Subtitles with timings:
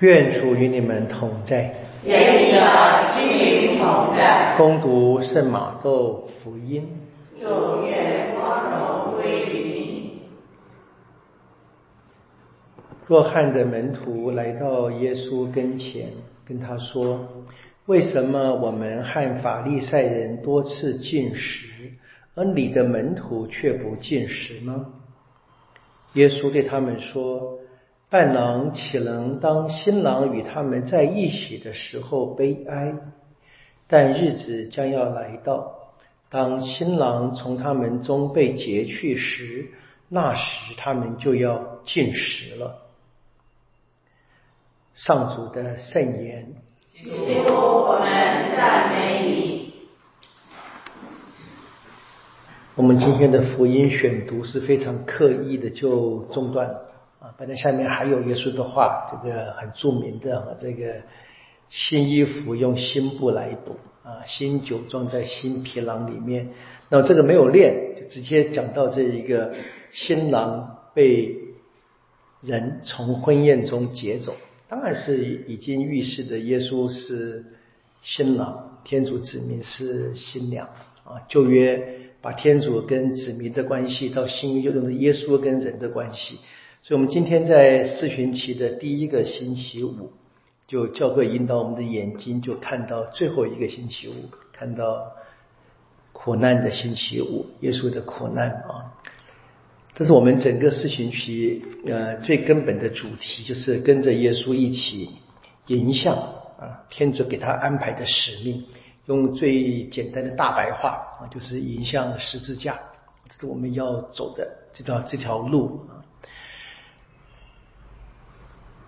[0.00, 4.54] 愿主与你们同在，愿你的心灵同在。
[4.58, 6.86] 攻读圣马窦福音。
[7.40, 7.46] 祝
[7.86, 10.20] 愿光荣归于你。
[13.06, 16.08] 若翰的门徒来到耶稣跟前，
[16.46, 17.26] 跟他说
[17.86, 21.68] ：“为什么我们和法利赛人多次进食，
[22.34, 24.84] 而你的门徒却不进食呢？”
[26.12, 27.60] 耶稣对他们说。
[28.08, 32.94] 伴郎岂能当新郎与他们在一起的时候悲哀？
[33.88, 35.92] 但日子将要来到，
[36.28, 39.66] 当新郎从他们中被劫去时，
[40.08, 42.82] 那时他们就要进食了。
[44.94, 46.54] 上主的圣言。
[47.04, 47.10] 主，
[47.52, 49.72] 我们赞美你。
[52.76, 56.82] 我们今天的福音选读是非常刻意的，就中断了。
[57.18, 60.96] 啊，本来下面还有耶稣的话，这个很著名的，这个
[61.70, 66.50] 新衣服用新布来补啊，新酒装在新皮囊里面。
[66.90, 69.54] 那这个没有练，就直接讲到这一个
[69.92, 71.36] 新郎被
[72.42, 74.34] 人从婚宴中劫走，
[74.68, 77.44] 当然是已经预示的耶稣是
[78.02, 80.68] 新郎，天主子民是新娘
[81.02, 81.22] 啊。
[81.28, 81.82] 旧约
[82.20, 86.38] 把天主跟子民的关系，到新约就用的耶稣跟人的关系。
[86.86, 90.12] 所以，我们今天在四旬期的第一个星期五，
[90.68, 94.12] 就教会引导我们的眼睛，就看到最后一个星期五，
[94.52, 95.10] 看到
[96.12, 98.94] 苦难的星期五，耶稣的苦难啊！
[99.96, 105.10] 这是我们整个四旬期呃最根本的主题，就是跟着耶稣一起
[105.66, 108.64] 迎向啊天主给他安排的使命。
[109.06, 112.78] 用最简单的大白话啊，就是迎向十字架，
[113.28, 116.06] 这是我们要走的这条这条路啊。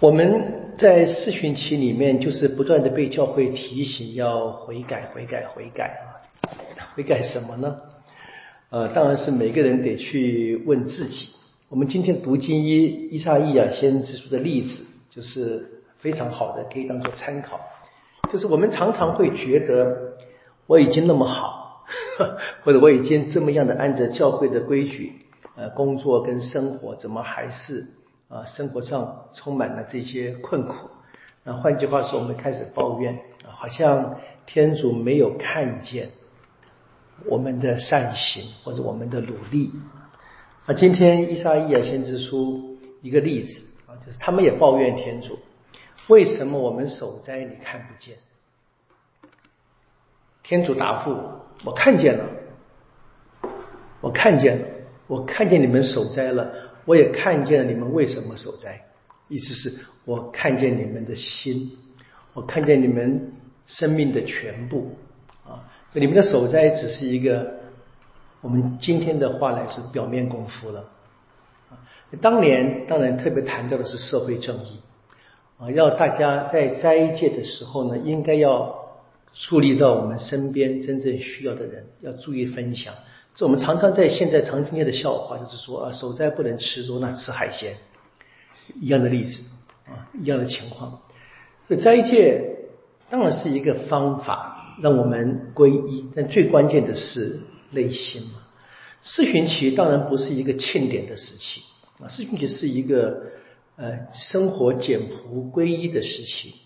[0.00, 6.24] 我们在四旬期里面，就是不断的被教会提醒要悔改、悔改、悔改啊！
[6.94, 7.76] 悔改什么呢？
[8.70, 11.28] 呃，当然是每个人得去问自己。
[11.68, 17.60] 我们今天读经伊伊莎伊亚先知书的例子，就是非常好的，可以当做参考。
[18.32, 20.14] 就是我们常常会觉得
[20.66, 21.84] 我已经那么好，
[22.64, 25.12] 或者我已经这么样的按着教会的规矩，
[25.56, 27.84] 呃，工作跟生活，怎么还是？
[28.30, 30.88] 啊，生活上充满了这些困苦。
[31.42, 36.10] 那换句话说，我们开始抱怨，好像天主没有看见
[37.26, 39.72] 我们的善行或者我们的努力。
[40.64, 45.36] 啊，今天伊莎伊亚先知书一个例子啊，就是他们也抱怨天主，
[46.06, 48.16] 为什么我们守斋你看不见？
[50.44, 51.16] 天主答复：
[51.64, 52.24] 我看见了，
[54.00, 54.66] 我看见了，
[55.08, 56.69] 我看见你们守斋了。
[56.90, 58.84] 我也看见了你们为什么守斋，
[59.28, 59.72] 意思是
[60.04, 61.70] 我看见你们的心，
[62.34, 63.32] 我看见你们
[63.64, 64.96] 生命的全部
[65.46, 67.60] 啊，所以你们的守斋只是一个
[68.40, 70.90] 我们今天的话来说表面功夫了。
[72.20, 74.80] 当年当然特别谈到的是社会正义
[75.58, 78.74] 啊，要大家在斋戒的时候呢，应该要
[79.32, 82.92] 树立到我们身边真正需要的人，要注意分享。
[83.34, 87.76] 这我们常常在现在常听见的笑话，就是说啊，守斋不能吃肉，那吃海鲜
[88.80, 89.44] 一样的例子
[89.86, 91.00] 啊，一样的情况。
[91.68, 92.66] 这斋戒
[93.08, 97.40] 当然是一个方法，让我们皈依，但最关键的是
[97.70, 98.40] 内心嘛。
[99.00, 101.62] 四旬期当然不是一个庆典的时期
[102.02, 103.22] 啊，四旬期是一个
[103.76, 106.56] 呃生活简朴皈依的时期。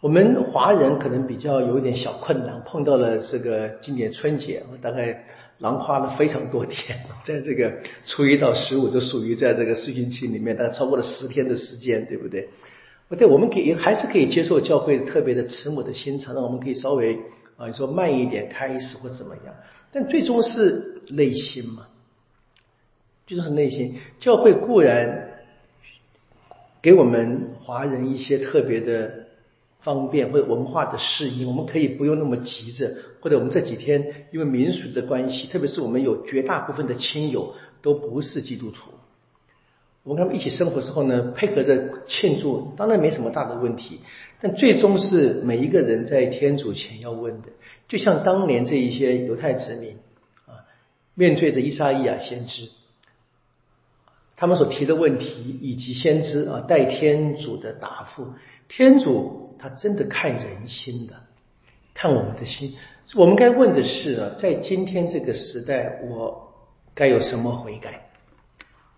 [0.00, 5.24] 我们华人可能比较有一点小困难，碰到了这个今年春节，大概。
[5.62, 7.72] 囊花了非常多天， 在这个
[8.04, 12.48] 初一到十五就属于在这个试训期里面，大概超过了十天的时间，对不对？
[13.08, 17.14] 不对，我们可以还是可以接受教会特别的慈母的心肠，让我们可以稍微
[17.56, 19.54] 啊，你说慢一点开始或怎么样，
[19.92, 21.86] 但最终是内心嘛，
[23.26, 23.96] 就是内心。
[24.18, 25.28] 教会固然
[26.82, 29.21] 给我们华人一些特别的。
[29.82, 38.92] 方便或者文化的适应，我们可以不用那么急着，或者我们这几天因为民俗的关系，特别是我们有绝大部分的亲友都不是基督徒，
[40.04, 43.98] 我们跟他们一起生活时候呢，配合着庆祝，当然没什么大的问题。
[44.40, 47.48] 但最终是每一个人在天主前要问的，
[47.88, 49.96] 就像当年这一些犹太子民
[50.46, 50.62] 啊，
[51.14, 52.68] 面对的伊莎伊亚先知，
[54.36, 58.28] 他们所提的问题以及先知啊代天主的答复，
[58.68, 59.41] 天主。
[59.62, 61.14] 他真的看人心的，
[61.94, 62.74] 看我们的心。
[63.14, 66.52] 我们该问的是啊，在今天这个时代，我
[66.94, 68.10] 该有什么悔改？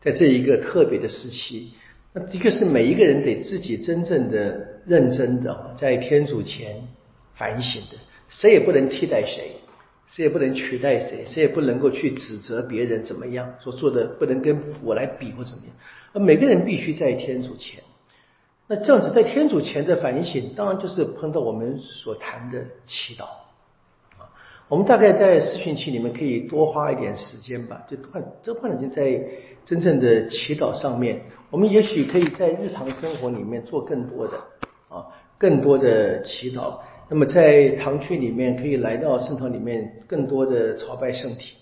[0.00, 1.72] 在这一个特别的时期，
[2.14, 6.82] 那的确是每一个人得自己真正的、认真的在天主前
[7.34, 7.98] 反省的，
[8.30, 9.56] 谁也不能替代谁，
[10.06, 15.74] 谁也不能取代谁，谁也不能够去指责别人怎么样所做的，不能跟我来比或怎么样。
[16.14, 17.82] 而每个人必须在天主前。
[18.66, 23.24] 那这样子在天主前的反省，当然就是碰到我们所谈的祈祷
[24.18, 24.32] 啊。
[24.68, 29.20] 我们大概在四训期里面可以多花一点时间吧，就换这换点在
[29.64, 31.20] 真正的祈祷上面。
[31.50, 34.38] 我们也许可以在日常生活里面做更多的
[34.88, 35.06] 啊，
[35.36, 36.78] 更多的祈祷。
[37.10, 41.54] 那么在堂区里面可以来到圣堂里面，更多的朝拜圣体，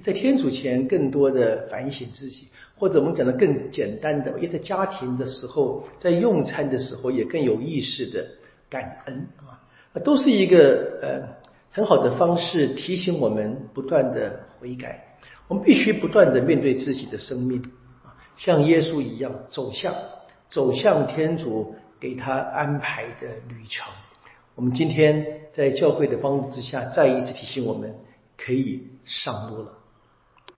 [0.00, 2.48] 在天主前更多的反省自己。
[2.74, 8.26] 或者我们讲的更简单的，也在家庭的时候，在用餐的时候也更有意识的
[8.68, 9.60] 感恩啊，
[10.02, 11.28] 都是一个呃
[11.70, 15.16] 很好的方式，提醒我们不断的悔改。
[15.46, 17.62] 我们必须不断的面对自己的生命
[18.02, 19.94] 啊，像耶稣一样走向
[20.48, 23.92] 走向天主给他安排的旅程。
[24.56, 27.94] 我们今天在教会的帮助之下，再一次提醒我们
[28.36, 29.72] 可以上路了。